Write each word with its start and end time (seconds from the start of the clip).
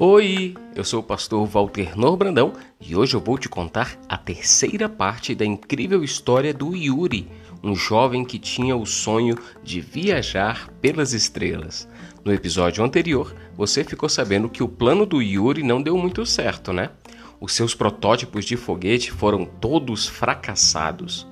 Oi, 0.00 0.54
eu 0.74 0.84
sou 0.84 1.00
o 1.00 1.02
pastor 1.02 1.44
Walter 1.44 1.98
Norbrandão 1.98 2.54
e 2.80 2.96
hoje 2.96 3.14
eu 3.14 3.20
vou 3.20 3.36
te 3.36 3.46
contar 3.48 3.98
a 4.08 4.16
terceira 4.16 4.88
parte 4.88 5.34
da 5.34 5.44
incrível 5.44 6.02
história 6.02 6.54
do 6.54 6.74
Yuri, 6.74 7.28
um 7.62 7.74
jovem 7.74 8.24
que 8.24 8.38
tinha 8.38 8.74
o 8.74 8.86
sonho 8.86 9.36
de 9.62 9.82
viajar 9.82 10.70
pelas 10.80 11.12
estrelas. 11.12 11.86
No 12.24 12.32
episódio 12.32 12.82
anterior, 12.82 13.34
você 13.54 13.84
ficou 13.84 14.08
sabendo 14.08 14.48
que 14.48 14.62
o 14.62 14.68
plano 14.68 15.04
do 15.04 15.20
Yuri 15.20 15.62
não 15.62 15.82
deu 15.82 15.98
muito 15.98 16.24
certo, 16.24 16.72
né? 16.72 16.90
Os 17.38 17.52
seus 17.52 17.74
protótipos 17.74 18.46
de 18.46 18.56
foguete 18.56 19.10
foram 19.10 19.44
todos 19.44 20.06
fracassados. 20.06 21.26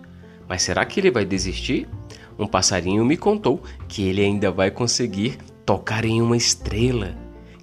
Mas 0.49 0.63
será 0.63 0.85
que 0.85 1.01
ele 1.01 1.11
vai 1.11 1.25
desistir? 1.25 1.89
Um 2.39 2.47
passarinho 2.47 3.05
me 3.05 3.17
contou 3.17 3.63
que 3.89 4.03
ele 4.03 4.23
ainda 4.23 4.51
vai 4.51 4.71
conseguir 4.71 5.39
tocar 5.65 6.05
em 6.05 6.21
uma 6.21 6.37
estrela. 6.37 7.17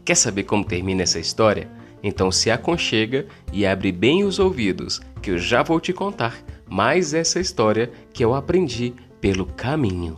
Quer 0.03 0.15
saber 0.15 0.43
como 0.43 0.65
termina 0.65 1.03
essa 1.03 1.19
história? 1.19 1.69
Então 2.03 2.31
se 2.31 2.51
aconchega 2.51 3.25
e 3.53 3.65
abre 3.65 3.91
bem 3.91 4.23
os 4.23 4.39
ouvidos, 4.39 4.99
que 5.21 5.31
eu 5.31 5.37
já 5.37 5.63
vou 5.63 5.79
te 5.79 5.93
contar 5.93 6.37
mais 6.67 7.13
essa 7.13 7.39
história 7.39 7.91
que 8.11 8.25
eu 8.25 8.33
aprendi 8.33 8.93
pelo 9.21 9.45
caminho. 9.45 10.17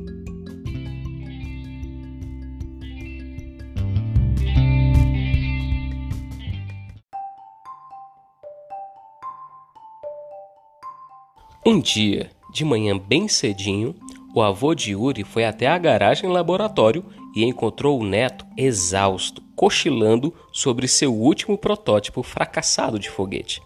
Um 11.63 11.79
dia, 11.79 12.31
de 12.51 12.65
manhã 12.65 12.97
bem 12.97 13.27
cedinho, 13.27 13.93
o 14.33 14.41
avô 14.41 14.73
de 14.73 14.93
Yuri 14.93 15.23
foi 15.23 15.45
até 15.45 15.67
a 15.67 15.77
garagem 15.77 16.27
laboratório 16.27 17.05
e 17.35 17.43
encontrou 17.43 17.99
o 17.99 18.03
neto 18.03 18.43
exausto, 18.57 19.43
cochilando 19.55 20.33
sobre 20.51 20.87
seu 20.87 21.13
último 21.13 21.55
protótipo 21.55 22.23
fracassado 22.23 22.97
de 22.97 23.11
foguete. 23.11 23.61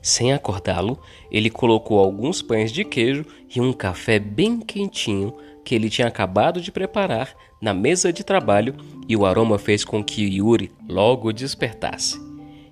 Sem 0.00 0.32
acordá-lo, 0.32 1.00
ele 1.32 1.50
colocou 1.50 1.98
alguns 1.98 2.40
pães 2.40 2.70
de 2.70 2.84
queijo 2.84 3.26
e 3.52 3.60
um 3.60 3.72
café 3.72 4.20
bem 4.20 4.60
quentinho 4.60 5.34
que 5.64 5.74
ele 5.74 5.90
tinha 5.90 6.06
acabado 6.06 6.60
de 6.60 6.70
preparar 6.70 7.34
na 7.60 7.74
mesa 7.74 8.12
de 8.12 8.22
trabalho 8.22 8.76
e 9.08 9.16
o 9.16 9.26
aroma 9.26 9.58
fez 9.58 9.84
com 9.84 10.02
que 10.02 10.22
Yuri 10.22 10.70
logo 10.88 11.32
despertasse. 11.32 12.20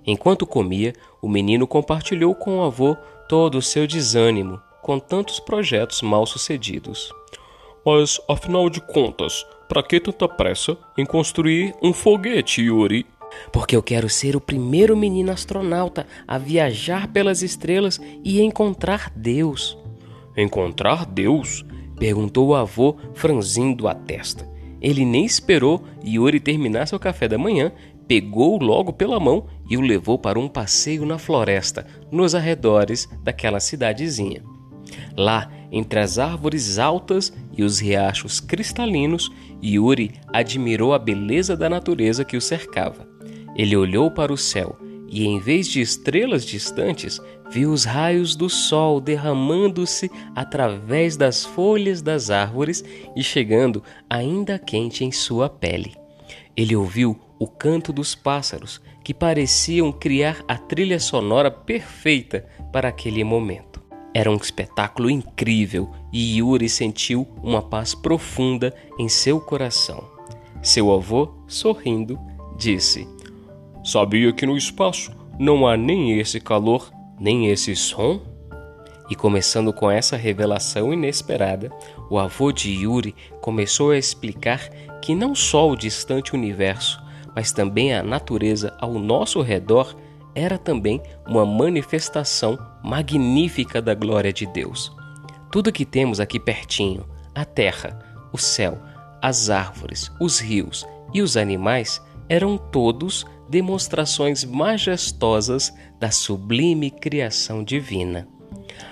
Enquanto 0.06 0.46
comia, 0.46 0.92
o 1.20 1.28
menino 1.28 1.66
compartilhou 1.66 2.36
com 2.36 2.58
o 2.58 2.62
avô 2.62 2.96
todo 3.30 3.58
o 3.58 3.62
seu 3.62 3.86
desânimo 3.86 4.60
com 4.82 4.98
tantos 4.98 5.38
projetos 5.38 6.02
mal 6.02 6.26
sucedidos. 6.26 7.14
Mas, 7.86 8.20
afinal 8.28 8.68
de 8.68 8.80
contas, 8.80 9.46
para 9.68 9.84
que 9.84 10.00
tanta 10.00 10.28
pressa 10.28 10.76
em 10.98 11.06
construir 11.06 11.72
um 11.80 11.92
foguete, 11.92 12.60
Yuri? 12.60 13.06
Porque 13.52 13.76
eu 13.76 13.84
quero 13.84 14.08
ser 14.08 14.34
o 14.34 14.40
primeiro 14.40 14.96
menino 14.96 15.30
astronauta 15.30 16.08
a 16.26 16.38
viajar 16.38 17.06
pelas 17.06 17.40
estrelas 17.40 18.00
e 18.24 18.40
encontrar 18.40 19.12
Deus. 19.14 19.78
Encontrar 20.36 21.06
Deus? 21.06 21.64
perguntou 22.00 22.48
o 22.48 22.54
avô, 22.56 22.96
franzindo 23.14 23.86
a 23.86 23.94
testa. 23.94 24.44
Ele 24.82 25.04
nem 25.04 25.24
esperou 25.24 25.84
Yuri 26.04 26.40
terminar 26.40 26.88
seu 26.88 26.98
café 26.98 27.28
da 27.28 27.38
manhã, 27.38 27.70
pegou-o 28.10 28.60
logo 28.60 28.92
pela 28.92 29.20
mão 29.20 29.46
e 29.70 29.76
o 29.76 29.80
levou 29.80 30.18
para 30.18 30.36
um 30.36 30.48
passeio 30.48 31.06
na 31.06 31.16
floresta, 31.16 31.86
nos 32.10 32.34
arredores 32.34 33.08
daquela 33.22 33.60
cidadezinha. 33.60 34.42
Lá, 35.16 35.48
entre 35.70 36.00
as 36.00 36.18
árvores 36.18 36.76
altas 36.76 37.32
e 37.56 37.62
os 37.62 37.78
riachos 37.78 38.40
cristalinos, 38.40 39.30
Yuri 39.62 40.10
admirou 40.32 40.92
a 40.92 40.98
beleza 40.98 41.56
da 41.56 41.70
natureza 41.70 42.24
que 42.24 42.36
o 42.36 42.40
cercava. 42.40 43.08
Ele 43.54 43.76
olhou 43.76 44.10
para 44.10 44.32
o 44.32 44.36
céu 44.36 44.76
e, 45.08 45.24
em 45.24 45.38
vez 45.38 45.68
de 45.68 45.80
estrelas 45.80 46.44
distantes, 46.44 47.20
viu 47.48 47.70
os 47.70 47.84
raios 47.84 48.34
do 48.34 48.48
sol 48.48 49.00
derramando-se 49.00 50.10
através 50.34 51.16
das 51.16 51.44
folhas 51.44 52.02
das 52.02 52.28
árvores 52.28 52.82
e 53.14 53.22
chegando 53.22 53.84
ainda 54.08 54.58
quente 54.58 55.04
em 55.04 55.12
sua 55.12 55.48
pele. 55.48 55.99
Ele 56.56 56.76
ouviu 56.76 57.18
o 57.38 57.46
canto 57.46 57.92
dos 57.92 58.14
pássaros, 58.14 58.80
que 59.02 59.14
pareciam 59.14 59.90
criar 59.90 60.44
a 60.46 60.56
trilha 60.58 61.00
sonora 61.00 61.50
perfeita 61.50 62.46
para 62.70 62.88
aquele 62.88 63.24
momento. 63.24 63.82
Era 64.12 64.30
um 64.30 64.36
espetáculo 64.36 65.08
incrível 65.08 65.90
e 66.12 66.38
Yuri 66.38 66.68
sentiu 66.68 67.26
uma 67.42 67.62
paz 67.62 67.94
profunda 67.94 68.74
em 68.98 69.08
seu 69.08 69.40
coração. 69.40 70.04
Seu 70.62 70.92
avô, 70.92 71.32
sorrindo, 71.46 72.18
disse: 72.56 73.08
Sabia 73.82 74.32
que 74.32 74.44
no 74.44 74.56
espaço 74.56 75.12
não 75.38 75.66
há 75.66 75.76
nem 75.76 76.18
esse 76.18 76.40
calor, 76.40 76.92
nem 77.18 77.46
esse 77.46 77.74
som? 77.74 78.20
E 79.10 79.16
começando 79.16 79.72
com 79.72 79.90
essa 79.90 80.16
revelação 80.16 80.92
inesperada, 80.92 81.72
o 82.08 82.16
avô 82.16 82.52
de 82.52 82.70
Yuri 82.70 83.14
começou 83.40 83.90
a 83.90 83.98
explicar 83.98 84.70
que 85.02 85.16
não 85.16 85.34
só 85.34 85.68
o 85.68 85.76
distante 85.76 86.32
universo, 86.32 87.02
mas 87.34 87.50
também 87.50 87.92
a 87.92 88.04
natureza 88.04 88.72
ao 88.78 88.94
nosso 88.94 89.42
redor 89.42 89.96
era 90.32 90.56
também 90.56 91.02
uma 91.26 91.44
manifestação 91.44 92.56
magnífica 92.84 93.82
da 93.82 93.94
glória 93.94 94.32
de 94.32 94.46
Deus. 94.46 94.94
Tudo 95.50 95.72
que 95.72 95.84
temos 95.84 96.20
aqui 96.20 96.38
pertinho, 96.38 97.04
a 97.34 97.44
terra, 97.44 97.98
o 98.32 98.38
céu, 98.38 98.78
as 99.20 99.50
árvores, 99.50 100.10
os 100.20 100.38
rios 100.38 100.86
e 101.12 101.20
os 101.20 101.36
animais, 101.36 102.00
eram 102.28 102.56
todos 102.56 103.26
demonstrações 103.48 104.44
majestosas 104.44 105.74
da 105.98 106.12
sublime 106.12 106.92
criação 106.92 107.64
divina. 107.64 108.28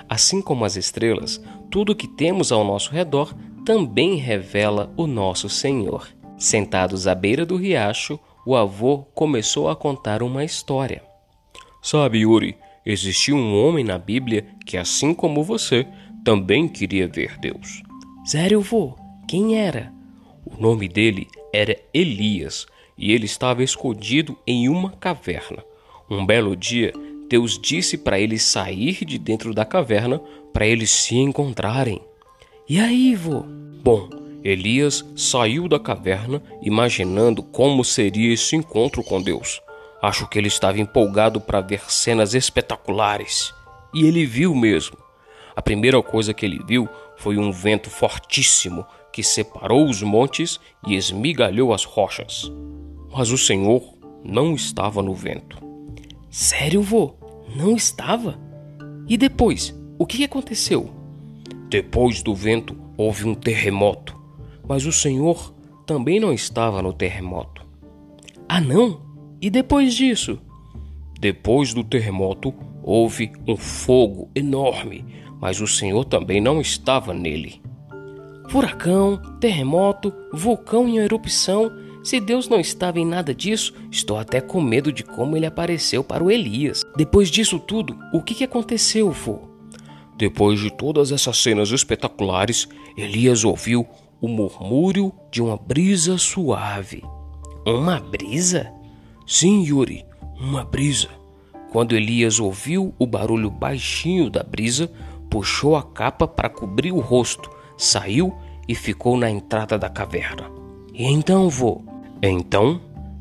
Assim 0.09 0.41
como 0.41 0.65
as 0.65 0.77
estrelas, 0.77 1.43
tudo 1.71 1.95
que 1.95 2.09
temos 2.09 2.51
ao 2.53 2.65
nosso 2.65 2.91
redor 2.91 3.35
também 3.65 4.17
revela 4.17 4.93
o 4.97 5.07
nosso 5.07 5.49
Senhor. 5.49 6.09
Sentados 6.37 7.07
à 7.07 7.15
beira 7.15 7.45
do 7.45 7.57
riacho, 7.57 8.19
o 8.47 8.57
avô 8.57 8.99
começou 9.15 9.69
a 9.69 9.77
contar 9.77 10.23
uma 10.23 10.45
história. 10.45 11.03
Sabe, 11.83 12.21
Yuri, 12.21 12.57
existiu 12.85 13.37
um 13.37 13.63
homem 13.63 13.85
na 13.85 13.99
Bíblia 13.99 14.47
que, 14.65 14.77
assim 14.77 15.13
como 15.13 15.45
você, 15.45 15.87
também 16.25 16.69
queria 16.69 17.07
ver 17.07 17.39
Deus. 17.39 17.83
Sério, 18.25 18.61
vô? 18.61 18.97
Quem 19.27 19.59
era? 19.59 19.93
O 20.45 20.61
nome 20.61 20.89
dele 20.89 21.29
era 21.53 21.79
Elias 21.93 22.67
e 22.97 23.13
ele 23.13 23.27
estava 23.27 23.63
escondido 23.63 24.37
em 24.47 24.69
uma 24.69 24.93
caverna. 24.93 25.63
Um 26.11 26.25
belo 26.25 26.57
dia, 26.57 26.93
Deus 27.29 27.59
disse 27.59 27.99
para 27.99 28.19
ele 28.19 28.39
sair 28.39 29.05
de 29.05 29.19
dentro 29.19 29.53
da 29.53 29.65
caverna 29.65 30.21
para 30.53 30.67
eles 30.67 30.91
se 30.91 31.17
encontrarem. 31.17 32.01
E 32.69 32.81
aí, 32.81 33.15
vô? 33.15 33.45
Bom, 33.83 34.09
Elias 34.43 35.05
saiu 35.17 35.69
da 35.69 35.79
caverna 35.79 36.43
imaginando 36.63 37.43
como 37.43 37.85
seria 37.85 38.33
esse 38.33 38.57
encontro 38.57 39.03
com 39.03 39.21
Deus. 39.21 39.61
Acho 40.01 40.29
que 40.29 40.39
ele 40.39 40.49
estava 40.49 40.81
empolgado 40.81 41.41
para 41.41 41.61
ver 41.61 41.91
cenas 41.91 42.35
espetaculares. 42.35 43.53
E 43.93 44.07
ele 44.07 44.25
viu 44.25 44.55
mesmo. 44.55 44.97
A 45.57 45.61
primeira 45.61 46.01
coisa 46.03 46.33
que 46.33 46.47
ele 46.47 46.63
viu 46.67 46.89
foi 47.17 47.37
um 47.37 47.51
vento 47.51 47.91
fortíssimo 47.91 48.87
que 49.13 49.23
separou 49.23 49.89
os 49.89 50.03
montes 50.03 50.61
e 50.87 50.95
esmigalhou 50.95 51.75
as 51.75 51.85
rochas. 51.85 52.51
Mas 53.13 53.31
o 53.31 53.39
Senhor 53.39 53.83
não 54.25 54.55
estava 54.55 55.03
no 55.03 55.15
vento. 55.15 55.59
Sério, 56.31 56.81
vô? 56.83 57.18
Não 57.55 57.75
estava? 57.77 58.39
E 59.09 59.17
depois, 59.17 59.75
o 59.99 60.07
que 60.07 60.25
aconteceu? 60.25 60.91
Depois 61.69 62.23
do 62.23 62.35
vento 62.35 62.77
houve 62.97 63.27
um 63.27 63.35
terremoto, 63.35 64.17
mas 64.67 64.87
o 64.87 64.93
Senhor 64.93 65.55
também 65.87 66.21
não 66.21 66.33
estava 66.33 66.83
no 66.83 66.93
terremoto. 66.93 67.67
Ah, 68.49 68.61
não? 68.61 69.01
E 69.41 69.51
depois 69.51 69.95
disso? 69.95 70.39
Depois 71.21 71.73
do 71.73 71.83
terremoto, 71.83 72.55
houve 72.83 73.33
um 73.47 73.57
fogo 73.57 74.31
enorme, 74.35 75.05
mas 75.41 75.61
o 75.61 75.67
Senhor 75.67 76.05
também 76.05 76.41
não 76.41 76.61
estava 76.61 77.13
nele. 77.13 77.61
Furacão, 78.49 79.21
terremoto, 79.41 80.13
vulcão 80.33 80.89
em 80.89 80.99
erupção. 80.99 81.71
Se 82.03 82.21
Deus 82.21 82.49
não 82.49 82.61
estava 82.61 82.99
em 82.99 83.07
nada 83.07 83.35
disso, 83.35 83.75
estou 83.91 84.19
até 84.19 84.41
com 84.41 84.61
medo 84.61 84.93
de 84.93 85.03
como 85.03 85.37
ele 85.37 85.47
apareceu 85.47 86.03
para 86.03 86.23
o 86.23 86.31
Elias. 86.31 86.83
Depois 86.97 87.31
disso 87.31 87.59
tudo, 87.59 87.99
o 88.13 88.23
que, 88.23 88.45
aconteceu, 88.45 89.11
vô? 89.11 89.41
Depois 90.17 90.61
de 90.61 90.71
todas 90.71 91.13
essas 91.13 91.39
cenas 91.39 91.71
espetaculares, 91.71 92.69
Elias 92.97 93.45
ouviu 93.45 93.87
o 94.21 94.29
murmúrio 94.29 95.13
de 95.31 95.43
uma 95.43 95.57
brisa 95.57 96.19
suave. 96.19 97.03
Uma 97.67 98.01
brisa? 98.01 98.73
Sim, 99.27 99.63
Yuri, 99.63 100.05
uma 100.41 100.65
brisa. 100.65 101.09
Quando 101.71 101.95
Elias 101.95 102.41
ouviu 102.41 102.95
o 102.99 103.07
barulho 103.07 103.51
baixinho 103.51 104.31
da 104.31 104.43
brisa, 104.43 104.91
puxou 105.29 105.77
a 105.77 105.83
capa 105.83 106.27
para 106.27 106.49
cobrir 106.49 106.93
o 106.93 107.01
rosto, 107.01 107.51
saiu 107.77 108.35
e 108.67 108.75
ficou 108.75 109.17
na 109.17 109.31
entrada 109.31 109.79
da 109.79 109.89
caverna. 109.89 110.51
E 110.95 111.05
então, 111.05 111.49
vô? 111.49 111.88
Então, 112.23 112.81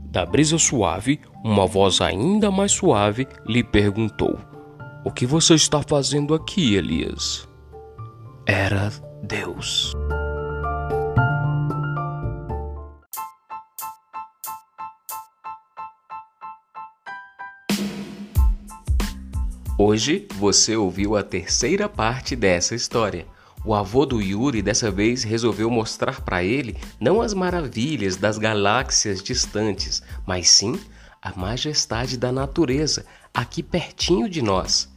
da 0.09 0.25
brisa 0.25 0.57
suave, 0.57 1.19
uma 1.43 1.67
voz 1.67 2.01
ainda 2.01 2.49
mais 2.49 2.71
suave 2.71 3.27
lhe 3.45 3.63
perguntou: 3.63 4.39
O 5.05 5.11
que 5.11 5.25
você 5.25 5.53
está 5.53 5.83
fazendo 5.83 6.33
aqui, 6.33 6.75
Elias? 6.75 7.47
Era 8.47 8.91
Deus. 9.21 9.93
Hoje 19.79 20.27
você 20.39 20.75
ouviu 20.75 21.15
a 21.15 21.21
terceira 21.21 21.87
parte 21.87 22.35
dessa 22.35 22.73
história. 22.73 23.27
O 23.67 23.73
avô 23.73 24.05
do 24.05 24.21
Yuri 24.21 24.61
dessa 24.61 24.89
vez 24.89 25.25
resolveu 25.25 25.69
mostrar 25.69 26.21
para 26.21 26.41
ele 26.41 26.77
não 27.01 27.21
as 27.21 27.33
maravilhas 27.33 28.15
das 28.15 28.37
galáxias 28.37 29.21
distantes, 29.21 30.01
mas 30.25 30.49
sim 30.49 30.79
a 31.21 31.37
majestade 31.37 32.17
da 32.17 32.31
natureza 32.31 33.05
aqui 33.33 33.61
pertinho 33.61 34.29
de 34.29 34.41
nós. 34.41 34.89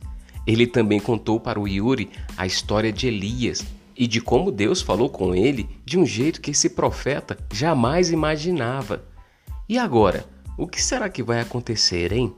Ele 0.47 0.69
também 0.69 1.01
contou 1.01 1.41
para 1.41 1.59
o 1.59 1.67
Yuri 1.67 2.13
a 2.37 2.47
história 2.47 2.93
de 2.93 3.09
Elias 3.09 3.67
e 3.97 4.07
de 4.07 4.21
como 4.21 4.53
Deus 4.53 4.81
falou 4.81 5.11
com 5.11 5.35
ele 5.35 5.69
de 5.85 5.99
um 5.99 6.07
jeito 6.07 6.41
que 6.41 6.53
esse 6.53 6.71
profeta 6.71 7.37
jamais 7.53 8.13
imaginava. 8.13 9.03
E 9.69 9.79
agora, 9.79 10.25
o 10.57 10.69
que 10.69 10.81
será 10.81 11.09
que 11.09 11.25
vai 11.25 11.41
acontecer, 11.41 12.13
hein? 12.13 12.33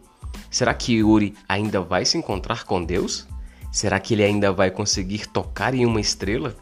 Será 0.51 0.73
que 0.73 0.95
Yuri 0.95 1.35
ainda 1.47 1.83
vai 1.83 2.07
se 2.07 2.17
encontrar 2.17 2.65
com 2.65 2.83
Deus? 2.83 3.29
Será 3.73 3.99
que 3.99 4.13
ele 4.13 4.23
ainda 4.23 4.53
vai 4.53 4.71
conseguir 4.71 5.27
tocar 5.27 5.75
em 5.75 5.87
uma 5.87 6.01
estrela? 6.01 6.55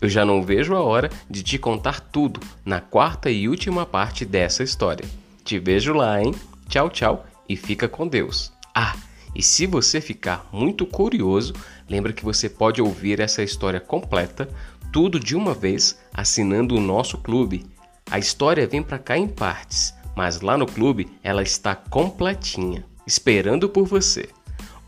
Eu 0.00 0.08
já 0.08 0.24
não 0.24 0.42
vejo 0.42 0.74
a 0.74 0.82
hora 0.82 1.08
de 1.30 1.42
te 1.42 1.58
contar 1.58 2.00
tudo 2.00 2.40
na 2.64 2.80
quarta 2.80 3.30
e 3.30 3.48
última 3.48 3.86
parte 3.86 4.24
dessa 4.24 4.64
história. 4.64 5.08
Te 5.44 5.60
vejo 5.60 5.94
lá, 5.94 6.20
hein? 6.20 6.34
Tchau, 6.68 6.90
tchau 6.90 7.24
e 7.48 7.56
fica 7.56 7.88
com 7.88 8.08
Deus. 8.08 8.52
Ah, 8.74 8.96
e 9.34 9.42
se 9.42 9.64
você 9.64 10.00
ficar 10.00 10.48
muito 10.52 10.84
curioso, 10.84 11.54
lembra 11.88 12.12
que 12.12 12.24
você 12.24 12.48
pode 12.48 12.82
ouvir 12.82 13.20
essa 13.20 13.44
história 13.44 13.78
completa, 13.78 14.48
tudo 14.92 15.20
de 15.20 15.36
uma 15.36 15.54
vez, 15.54 15.98
assinando 16.12 16.74
o 16.74 16.80
nosso 16.80 17.16
clube. 17.18 17.64
A 18.10 18.18
história 18.18 18.66
vem 18.66 18.82
para 18.82 18.98
cá 18.98 19.16
em 19.16 19.28
partes, 19.28 19.94
mas 20.16 20.40
lá 20.40 20.58
no 20.58 20.66
clube 20.66 21.08
ela 21.22 21.42
está 21.42 21.76
completinha 21.76 22.84
esperando 23.06 23.68
por 23.68 23.86
você. 23.86 24.28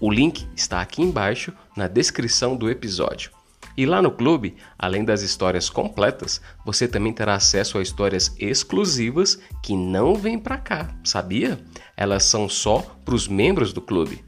O 0.01 0.11
link 0.11 0.47
está 0.55 0.81
aqui 0.81 1.03
embaixo 1.03 1.53
na 1.77 1.89
descrição 1.89 2.57
do 2.57 2.71
episódio. 2.71 3.33
E 3.77 3.87
lá 3.87 4.03
no 4.03 4.11
clube, 4.11 4.57
além 4.77 5.05
das 5.05 5.23
histórias 5.23 5.71
completas, 5.71 6.41
você 6.65 6.89
também 6.89 7.13
terá 7.13 7.35
acesso 7.35 7.79
a 7.79 7.83
histórias 7.83 8.35
exclusivas 8.39 9.39
que 9.63 9.77
não 9.77 10.15
vêm 10.17 10.39
para 10.39 10.59
cá, 10.59 10.95
sabia? 11.05 11.61
Elas 11.97 12.25
são 12.25 12.49
só 12.49 12.85
para 13.05 13.15
os 13.15 13.29
membros 13.29 13.73
do 13.73 13.81
clube. 13.81 14.25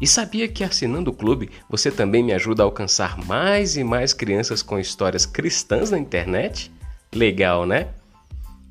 E 0.00 0.06
sabia 0.06 0.48
que 0.48 0.64
assinando 0.64 1.10
o 1.10 1.14
clube 1.14 1.50
você 1.68 1.90
também 1.90 2.22
me 2.22 2.32
ajuda 2.32 2.62
a 2.62 2.66
alcançar 2.66 3.18
mais 3.18 3.76
e 3.76 3.84
mais 3.84 4.12
crianças 4.12 4.62
com 4.62 4.78
histórias 4.78 5.26
cristãs 5.26 5.90
na 5.90 5.98
internet? 5.98 6.72
Legal, 7.12 7.66
né? 7.66 7.88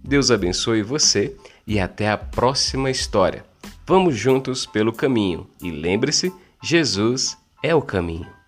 Deus 0.03 0.31
abençoe 0.31 0.81
você 0.81 1.35
e 1.67 1.79
até 1.79 2.09
a 2.09 2.17
próxima 2.17 2.89
história. 2.89 3.50
Vamos 3.85 4.15
juntos 4.15 4.65
pelo 4.65 4.93
caminho 4.93 5.47
e 5.61 5.71
lembre-se: 5.71 6.31
Jesus 6.61 7.37
é 7.63 7.73
o 7.73 7.81
caminho. 7.81 8.40